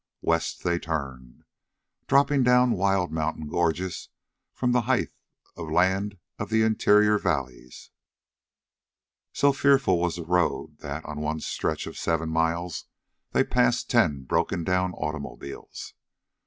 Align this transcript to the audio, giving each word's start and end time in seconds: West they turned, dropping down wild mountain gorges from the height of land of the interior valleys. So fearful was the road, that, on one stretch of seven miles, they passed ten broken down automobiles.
West 0.23 0.63
they 0.63 0.79
turned, 0.79 1.43
dropping 2.07 2.41
down 2.41 2.71
wild 2.71 3.11
mountain 3.11 3.47
gorges 3.47 4.09
from 4.51 4.71
the 4.71 4.81
height 4.89 5.11
of 5.55 5.69
land 5.69 6.17
of 6.39 6.49
the 6.49 6.63
interior 6.63 7.19
valleys. 7.19 7.91
So 9.31 9.53
fearful 9.53 9.99
was 9.99 10.15
the 10.15 10.25
road, 10.25 10.79
that, 10.79 11.05
on 11.05 11.19
one 11.21 11.39
stretch 11.39 11.85
of 11.85 11.99
seven 11.99 12.29
miles, 12.29 12.85
they 13.33 13.43
passed 13.43 13.91
ten 13.91 14.23
broken 14.23 14.63
down 14.63 14.91
automobiles. 14.93 15.93